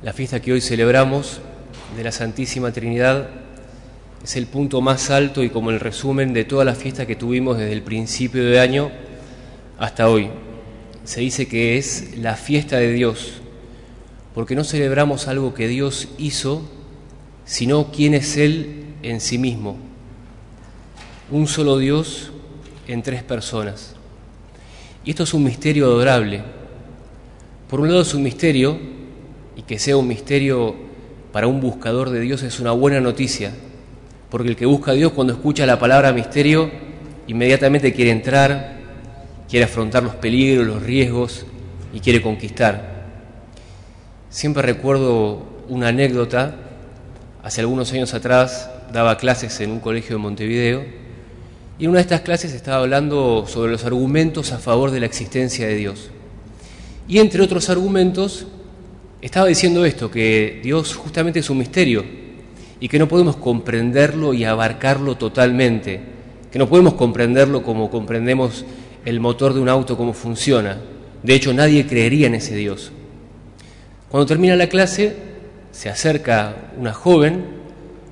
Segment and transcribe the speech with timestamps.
[0.00, 1.40] La fiesta que hoy celebramos
[1.96, 3.30] de la Santísima Trinidad
[4.22, 7.58] es el punto más alto y como el resumen de toda la fiesta que tuvimos
[7.58, 8.92] desde el principio de año
[9.76, 10.30] hasta hoy.
[11.02, 13.40] Se dice que es la fiesta de Dios,
[14.36, 16.62] porque no celebramos algo que Dios hizo,
[17.44, 19.78] sino quién es Él en sí mismo.
[21.32, 22.30] Un solo Dios
[22.86, 23.96] en tres personas.
[25.04, 26.44] Y esto es un misterio adorable.
[27.68, 28.97] Por un lado es un misterio
[29.58, 30.76] y que sea un misterio
[31.32, 33.52] para un buscador de Dios es una buena noticia,
[34.30, 36.70] porque el que busca a Dios cuando escucha la palabra misterio,
[37.26, 38.78] inmediatamente quiere entrar,
[39.50, 41.44] quiere afrontar los peligros, los riesgos
[41.92, 43.08] y quiere conquistar.
[44.30, 46.54] Siempre recuerdo una anécdota,
[47.42, 50.84] hace algunos años atrás daba clases en un colegio de Montevideo
[51.80, 55.06] y en una de estas clases estaba hablando sobre los argumentos a favor de la
[55.06, 56.10] existencia de Dios.
[57.08, 58.46] Y entre otros argumentos
[59.26, 62.04] estaba diciendo esto, que Dios justamente es un misterio
[62.80, 66.00] y que no podemos comprenderlo y abarcarlo totalmente,
[66.50, 68.64] que no podemos comprenderlo como comprendemos
[69.04, 70.78] el motor de un auto, cómo funciona.
[71.22, 72.92] De hecho, nadie creería en ese Dios.
[74.08, 75.16] Cuando termina la clase,
[75.72, 77.44] se acerca una joven,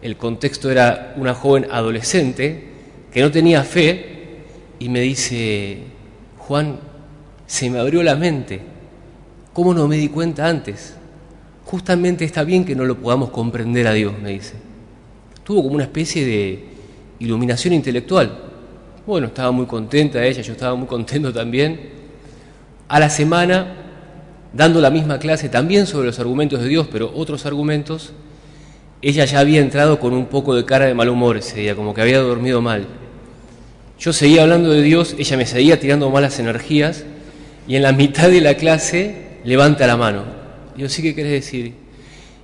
[0.02, 2.64] el contexto era una joven adolescente
[3.12, 4.16] que no tenía fe,
[4.78, 5.78] y me dice,
[6.38, 6.78] Juan,
[7.46, 8.60] se me abrió la mente,
[9.52, 10.94] ¿cómo no me di cuenta antes?
[11.66, 14.54] Justamente está bien que no lo podamos comprender a Dios, me dice.
[15.42, 16.64] Tuvo como una especie de
[17.18, 18.38] iluminación intelectual.
[19.04, 21.90] Bueno, estaba muy contenta ella, yo estaba muy contento también.
[22.86, 23.74] A la semana,
[24.52, 28.12] dando la misma clase también sobre los argumentos de Dios, pero otros argumentos,
[29.02, 31.94] ella ya había entrado con un poco de cara de mal humor ese día, como
[31.94, 32.86] que había dormido mal.
[33.98, 37.04] Yo seguía hablando de Dios, ella me seguía tirando malas energías
[37.66, 40.35] y en la mitad de la clase levanta la mano
[40.76, 41.72] yo sí que querés decir.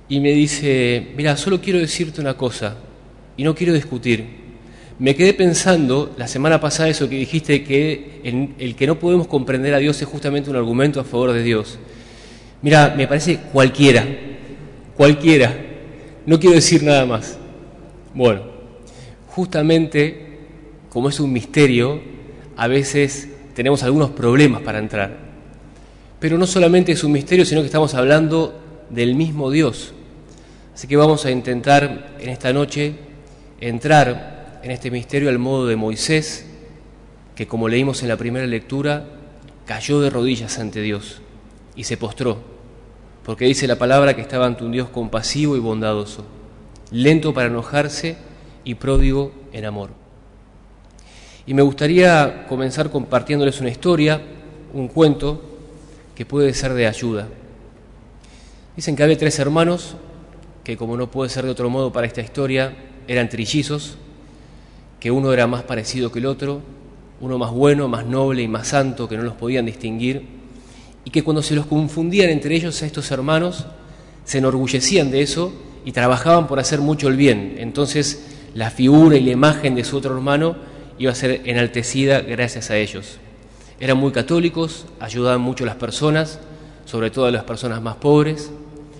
[0.09, 2.77] Y me dice, mira, solo quiero decirte una cosa
[3.37, 4.43] y no quiero discutir.
[4.99, 8.21] Me quedé pensando la semana pasada eso que dijiste que
[8.57, 11.79] el que no podemos comprender a Dios es justamente un argumento a favor de Dios.
[12.61, 14.05] Mira, me parece cualquiera,
[14.95, 15.53] cualquiera.
[16.25, 17.37] No quiero decir nada más.
[18.13, 18.43] Bueno,
[19.27, 20.37] justamente
[20.89, 21.99] como es un misterio,
[22.55, 25.22] a veces tenemos algunos problemas para entrar.
[26.23, 28.57] Pero no solamente es un misterio, sino que estamos hablando
[28.89, 29.91] del mismo Dios.
[30.73, 32.95] Así que vamos a intentar en esta noche
[33.59, 36.45] entrar en este misterio al modo de Moisés,
[37.35, 39.05] que como leímos en la primera lectura,
[39.65, 41.21] cayó de rodillas ante Dios
[41.75, 42.37] y se postró,
[43.25, 46.25] porque dice la palabra que estaba ante un Dios compasivo y bondadoso,
[46.89, 48.15] lento para enojarse
[48.63, 49.89] y pródigo en amor.
[51.45, 54.21] Y me gustaría comenzar compartiéndoles una historia,
[54.73, 55.49] un cuento,
[56.15, 57.27] que puede ser de ayuda.
[58.75, 59.95] Dicen que había tres hermanos
[60.63, 62.75] que, como no puede ser de otro modo para esta historia,
[63.07, 63.97] eran trillizos,
[64.99, 66.61] que uno era más parecido que el otro,
[67.19, 70.25] uno más bueno, más noble y más santo, que no los podían distinguir,
[71.05, 73.65] y que cuando se los confundían entre ellos a estos hermanos,
[74.23, 75.53] se enorgullecían de eso
[75.85, 77.55] y trabajaban por hacer mucho el bien.
[77.59, 80.55] Entonces la figura y la imagen de su otro hermano
[80.97, 83.19] iba a ser enaltecida gracias a ellos.
[83.79, 86.39] Eran muy católicos, ayudaban mucho a las personas,
[86.85, 88.51] sobre todo a las personas más pobres,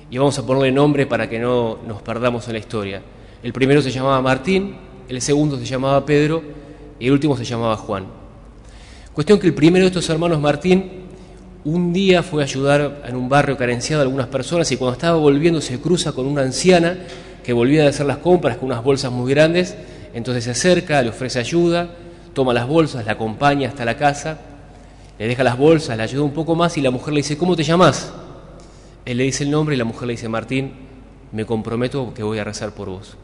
[0.09, 3.01] y vamos a ponerle nombre para que no nos perdamos en la historia.
[3.41, 4.75] El primero se llamaba Martín,
[5.07, 6.41] el segundo se llamaba Pedro
[7.00, 8.06] y el último se llamaba Juan.
[9.13, 11.03] Cuestión que el primero de estos hermanos, Martín,
[11.66, 15.17] un día fue a ayudar en un barrio carenciado a algunas personas y cuando estaba
[15.17, 16.97] volviendo se cruza con una anciana
[17.44, 19.75] que volvía de hacer las compras con unas bolsas muy grandes,
[20.13, 21.90] entonces se acerca, le ofrece ayuda,
[22.34, 24.40] toma las bolsas, la acompaña hasta la casa
[25.18, 27.56] le deja las bolsas, le ayuda un poco más y la mujer le dice, ¿cómo
[27.56, 28.12] te llamas?
[29.06, 30.74] Él le dice el nombre y la mujer le dice, Martín,
[31.31, 33.16] me comprometo que voy a rezar por vos.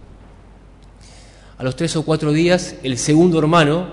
[1.57, 3.87] A los tres o cuatro días, el segundo hermano,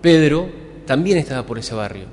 [0.00, 0.50] Pedro,
[0.86, 2.04] también estaba por ese barrio.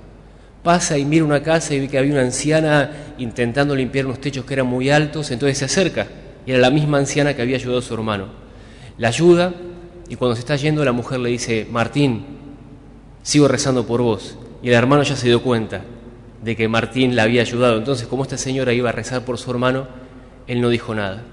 [0.63, 4.46] Pasa y mira una casa y ve que había una anciana intentando limpiar unos techos
[4.46, 6.08] que eran muy altos, entonces se acerca
[6.46, 8.28] y era la misma anciana que había ayudado a su hermano.
[8.97, 9.53] La ayuda
[10.09, 12.26] y cuando se está yendo la mujer le dice, Martín,
[13.22, 15.82] sigo rezando por vos y el hermano ya se dio cuenta
[16.44, 17.78] de que Martín la había ayudado.
[17.78, 19.88] Entonces, como esta señora iba a rezar por su hermano,
[20.47, 21.23] él no dijo nada.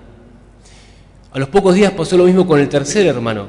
[1.33, 3.47] A los pocos días pasó lo mismo con el tercer hermano,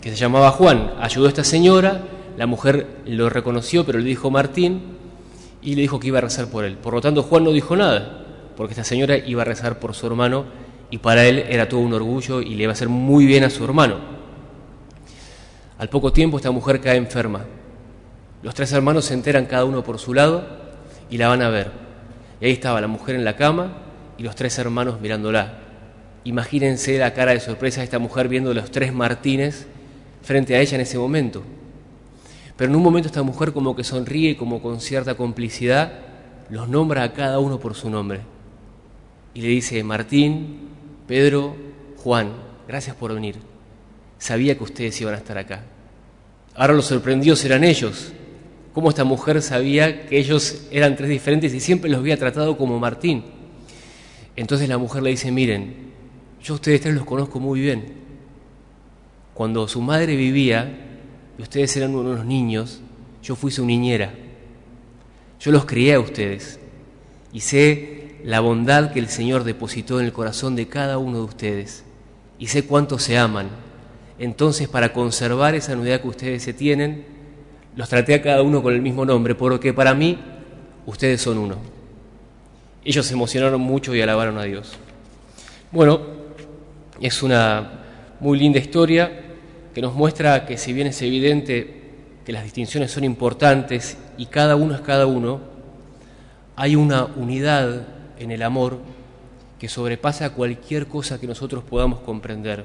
[0.00, 0.92] que se llamaba Juan.
[1.00, 2.02] Ayudó a esta señora,
[2.36, 4.82] la mujer lo reconoció, pero le dijo Martín
[5.62, 6.76] y le dijo que iba a rezar por él.
[6.76, 8.24] Por lo tanto, Juan no dijo nada,
[8.56, 10.46] porque esta señora iba a rezar por su hermano
[10.90, 13.50] y para él era todo un orgullo y le iba a hacer muy bien a
[13.50, 13.96] su hermano.
[15.78, 17.44] Al poco tiempo esta mujer cae enferma
[18.42, 20.46] los tres hermanos se enteran cada uno por su lado
[21.10, 21.72] y la van a ver.
[22.40, 23.72] Y ahí estaba la mujer en la cama
[24.16, 25.58] y los tres hermanos mirándola.
[26.24, 29.66] Imagínense la cara de sorpresa de esta mujer viendo los tres Martínez
[30.22, 31.42] frente a ella en ese momento.
[32.56, 35.92] Pero en un momento esta mujer como que sonríe, como con cierta complicidad,
[36.50, 38.20] los nombra a cada uno por su nombre.
[39.34, 40.68] Y le dice, Martín,
[41.06, 41.56] Pedro,
[41.96, 42.32] Juan,
[42.66, 43.36] gracias por venir.
[44.18, 45.62] Sabía que ustedes iban a estar acá.
[46.56, 48.12] Ahora los sorprendidos eran ellos.
[48.78, 52.78] Cómo esta mujer sabía que ellos eran tres diferentes y siempre los había tratado como
[52.78, 53.24] Martín.
[54.36, 55.74] Entonces la mujer le dice, miren,
[56.40, 57.86] yo a ustedes tres los conozco muy bien.
[59.34, 60.78] Cuando su madre vivía
[61.36, 62.80] y ustedes eran unos niños,
[63.20, 64.14] yo fui su niñera.
[65.40, 66.60] Yo los crié a ustedes
[67.32, 71.24] y sé la bondad que el Señor depositó en el corazón de cada uno de
[71.24, 71.82] ustedes
[72.38, 73.48] y sé cuánto se aman.
[74.20, 77.17] Entonces, para conservar esa unidad que ustedes se tienen,
[77.78, 80.18] los traté a cada uno con el mismo nombre, porque para mí
[80.84, 81.54] ustedes son uno.
[82.84, 84.72] Ellos se emocionaron mucho y alabaron a Dios.
[85.70, 86.00] Bueno,
[87.00, 87.84] es una
[88.18, 89.36] muy linda historia
[89.72, 91.82] que nos muestra que si bien es evidente
[92.26, 95.38] que las distinciones son importantes y cada uno es cada uno,
[96.56, 97.86] hay una unidad
[98.18, 98.80] en el amor
[99.60, 102.64] que sobrepasa cualquier cosa que nosotros podamos comprender.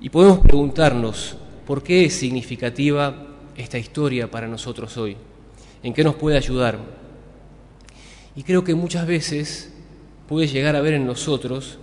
[0.00, 3.24] Y podemos preguntarnos, ¿por qué es significativa
[3.58, 5.16] esta historia para nosotros hoy?
[5.82, 6.78] ¿En qué nos puede ayudar?
[8.34, 9.72] Y creo que muchas veces
[10.28, 11.78] puede llegar a ver en nosotros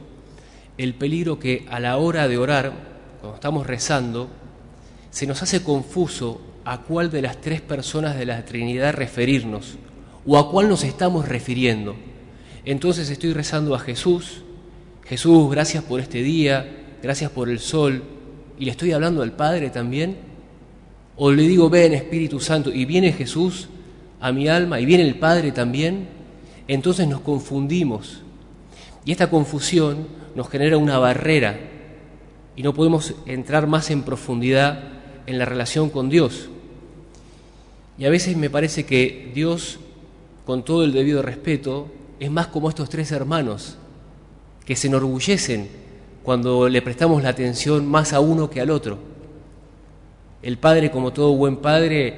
[0.78, 2.74] el peligro que a la hora de orar,
[3.20, 4.30] cuando estamos rezando,
[5.10, 9.76] se nos hace confuso a cuál de las tres personas de la Trinidad referirnos
[10.26, 11.96] o a cuál nos estamos refiriendo.
[12.66, 14.42] Entonces estoy rezando a Jesús,
[15.06, 18.04] Jesús, gracias por este día, gracias por el sol,
[18.58, 20.18] y le estoy hablando al Padre también.
[21.18, 23.70] O le digo, ven Espíritu Santo, y viene Jesús
[24.20, 26.08] a mi alma, y viene el Padre también.
[26.68, 28.22] Entonces nos confundimos.
[29.06, 31.60] Y esta confusión nos genera una barrera
[32.56, 34.84] y no podemos entrar más en profundidad
[35.28, 36.50] en la relación con Dios.
[37.98, 39.80] Y a veces me parece que Dios,
[40.46, 41.88] con todo el debido respeto,
[42.20, 43.78] es más como estos tres hermanos,
[44.66, 45.70] que se enorgullecen
[46.24, 49.15] cuando le prestamos la atención más a uno que al otro.
[50.46, 52.14] El padre, como todo buen padre,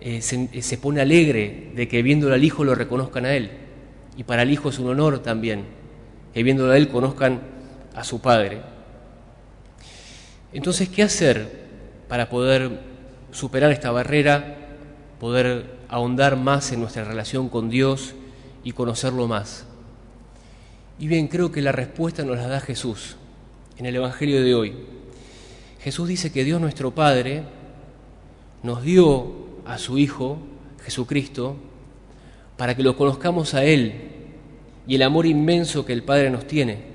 [0.00, 3.50] eh, se, se, pone alegre de que viéndolo al hijo lo reconozcan a él.
[4.16, 5.64] Y para el hijo es un honor también
[6.32, 7.40] que viéndolo a él conozcan
[7.94, 8.60] a su padre.
[10.52, 11.60] Entonces, ¿qué hacer
[12.08, 12.80] para poder
[13.32, 14.56] superar esta barrera,
[15.18, 18.14] poder ahondar más en nuestra relación con Dios
[18.64, 19.64] y conocerlo más.
[20.98, 23.16] Y bien, creo que la respuesta nos la da Jesús
[23.78, 24.74] en el Evangelio de hoy.
[25.80, 27.42] Jesús dice que Dios nuestro Padre
[28.62, 29.32] nos dio
[29.64, 30.38] a su Hijo,
[30.82, 31.56] Jesucristo,
[32.56, 34.10] para que lo conozcamos a Él
[34.86, 36.90] y el amor inmenso que el Padre nos tiene.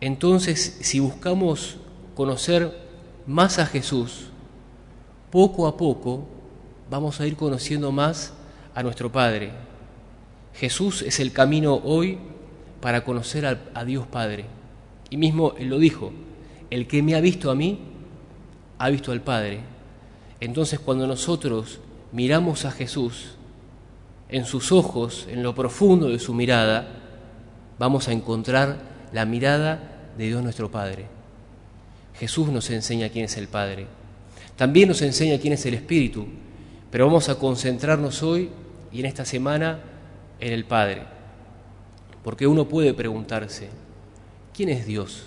[0.00, 1.78] Entonces, si buscamos
[2.14, 2.76] conocer
[3.26, 4.26] más a Jesús,
[5.30, 6.26] poco a poco
[6.90, 8.34] vamos a ir conociendo más
[8.74, 9.52] a nuestro Padre.
[10.54, 12.18] Jesús es el camino hoy
[12.80, 14.46] para conocer a, Dios Padre.
[15.10, 16.12] Y mismo Él lo dijo,
[16.70, 17.80] el que me ha visto a mí,
[18.78, 19.60] ha visto al Padre.
[20.40, 21.80] Entonces cuando nosotros
[22.12, 23.36] miramos a Jesús,
[24.28, 26.88] en sus ojos, en lo profundo de su mirada,
[27.78, 28.78] vamos a encontrar
[29.12, 31.06] la mirada de Dios nuestro Padre.
[32.18, 33.86] Jesús nos enseña quién es el Padre.
[34.56, 36.26] También nos enseña quién es el Espíritu.
[36.90, 38.50] Pero vamos a concentrarnos hoy
[38.90, 39.80] y en esta semana
[40.40, 41.02] en el Padre.
[42.24, 43.68] Porque uno puede preguntarse,
[44.54, 45.24] ¿quién es Dios?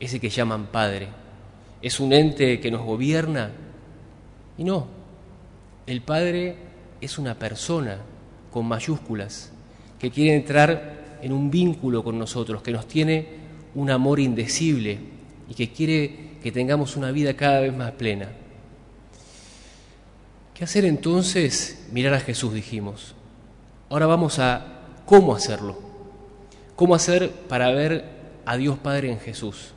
[0.00, 1.08] Ese que llaman Padre.
[1.80, 3.52] ¿Es un ente que nos gobierna?
[4.58, 4.86] Y no,
[5.86, 6.56] el Padre
[7.00, 7.98] es una persona
[8.50, 9.52] con mayúsculas
[9.98, 13.26] que quiere entrar en un vínculo con nosotros, que nos tiene
[13.74, 14.98] un amor indecible,
[15.48, 18.28] y que quiere que tengamos una vida cada vez más plena.
[20.54, 21.86] ¿Qué hacer entonces?
[21.92, 23.14] Mirar a Jesús, dijimos.
[23.90, 25.78] Ahora vamos a cómo hacerlo.
[26.74, 28.04] ¿Cómo hacer para ver
[28.44, 29.72] a Dios Padre en Jesús?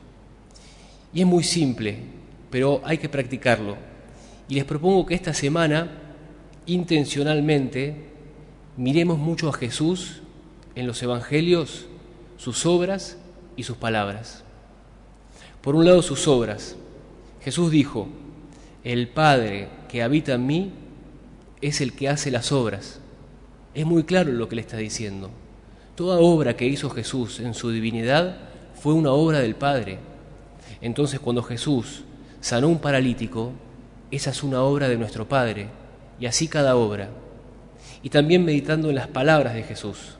[1.12, 1.98] Y es muy simple,
[2.50, 3.76] pero hay que practicarlo.
[4.50, 5.92] Y les propongo que esta semana,
[6.66, 7.94] intencionalmente,
[8.76, 10.22] miremos mucho a Jesús
[10.74, 11.86] en los Evangelios,
[12.36, 13.16] sus obras
[13.56, 14.42] y sus palabras.
[15.60, 16.74] Por un lado sus obras.
[17.42, 18.08] Jesús dijo,
[18.82, 20.72] el Padre que habita en mí
[21.60, 22.98] es el que hace las obras.
[23.72, 25.30] Es muy claro lo que le está diciendo.
[25.94, 28.36] Toda obra que hizo Jesús en su divinidad
[28.74, 30.00] fue una obra del Padre.
[30.80, 32.02] Entonces cuando Jesús
[32.40, 33.52] sanó un paralítico,
[34.10, 35.68] esa es una obra de nuestro Padre,
[36.18, 37.10] y así cada obra.
[38.02, 40.16] Y también meditando en las palabras de Jesús.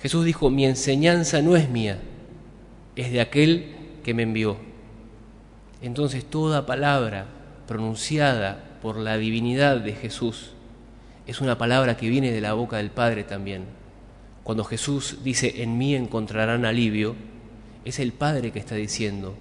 [0.00, 1.98] Jesús dijo, mi enseñanza no es mía,
[2.96, 4.56] es de aquel que me envió.
[5.82, 7.26] Entonces toda palabra
[7.66, 10.52] pronunciada por la divinidad de Jesús
[11.26, 13.64] es una palabra que viene de la boca del Padre también.
[14.44, 17.16] Cuando Jesús dice, en mí encontrarán alivio,
[17.84, 19.36] es el Padre que está diciendo,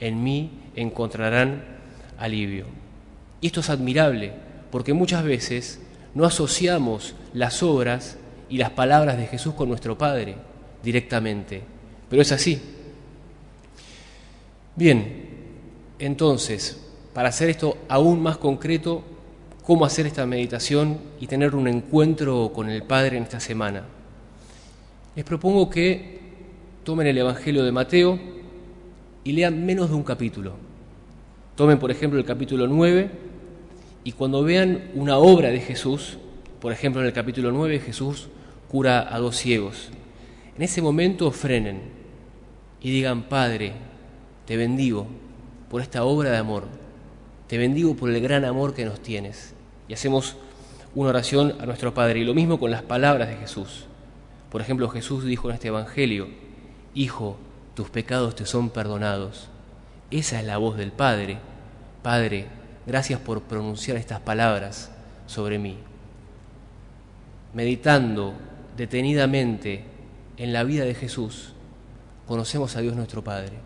[0.00, 1.62] en mí encontrarán
[2.18, 2.66] alivio.
[3.40, 4.32] Y esto es admirable,
[4.70, 5.80] porque muchas veces
[6.14, 8.18] no asociamos las obras
[8.48, 10.36] y las palabras de Jesús con nuestro Padre
[10.82, 11.62] directamente,
[12.08, 12.60] pero es así.
[14.74, 15.28] Bien,
[15.98, 16.80] entonces,
[17.12, 19.02] para hacer esto aún más concreto,
[19.64, 23.84] cómo hacer esta meditación y tener un encuentro con el Padre en esta semana.
[25.14, 26.20] Les propongo que
[26.84, 28.18] tomen el Evangelio de Mateo
[29.24, 30.67] y lean menos de un capítulo.
[31.58, 33.10] Tomen, por ejemplo, el capítulo 9
[34.04, 36.16] y cuando vean una obra de Jesús,
[36.60, 38.28] por ejemplo, en el capítulo 9 Jesús
[38.68, 39.88] cura a dos ciegos.
[40.54, 41.80] En ese momento frenen
[42.80, 43.72] y digan, Padre,
[44.46, 45.08] te bendigo
[45.68, 46.62] por esta obra de amor,
[47.48, 49.52] te bendigo por el gran amor que nos tienes.
[49.88, 50.36] Y hacemos
[50.94, 52.20] una oración a nuestro Padre.
[52.20, 53.86] Y lo mismo con las palabras de Jesús.
[54.48, 56.28] Por ejemplo, Jesús dijo en este Evangelio,
[56.94, 57.36] Hijo,
[57.74, 59.48] tus pecados te son perdonados.
[60.10, 61.38] Esa es la voz del Padre.
[62.02, 62.46] Padre,
[62.86, 64.90] gracias por pronunciar estas palabras
[65.26, 65.76] sobre mí.
[67.52, 68.34] Meditando
[68.76, 69.84] detenidamente
[70.36, 71.52] en la vida de Jesús,
[72.26, 73.58] conocemos a Dios nuestro Padre.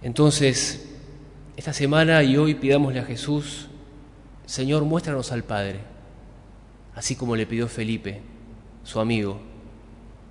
[0.00, 0.88] Entonces,
[1.56, 3.68] esta semana y hoy pidámosle a Jesús,
[4.46, 5.80] Señor, muéstranos al Padre,
[6.94, 8.22] así como le pidió Felipe,
[8.84, 9.40] su amigo.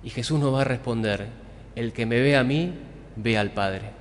[0.02, 1.28] Y Jesús nos va a responder,
[1.76, 2.72] el que me ve a mí,
[3.18, 3.97] ve al Padre.